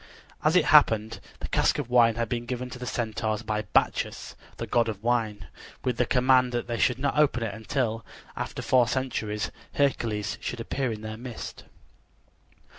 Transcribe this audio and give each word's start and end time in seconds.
As 0.43 0.55
it 0.55 0.65
happened, 0.65 1.19
the 1.41 1.47
cask 1.47 1.77
of 1.77 1.91
wine 1.91 2.15
had 2.15 2.27
been 2.27 2.47
given 2.47 2.71
to 2.71 2.79
the 2.79 2.87
Centaurs 2.87 3.43
by 3.43 3.61
Bacchus, 3.71 4.35
the 4.57 4.65
god 4.65 4.89
of 4.89 5.03
wine, 5.03 5.45
with 5.83 5.97
the 5.97 6.07
command 6.07 6.53
that 6.53 6.65
they 6.65 6.79
should 6.79 6.97
not 6.97 7.19
open 7.19 7.43
it 7.43 7.53
until, 7.53 8.03
after 8.35 8.63
four 8.63 8.87
centuries, 8.87 9.51
Hercules 9.73 10.39
should 10.41 10.59
appear 10.59 10.91
in 10.91 11.01
their 11.01 11.17
midst. 11.17 11.65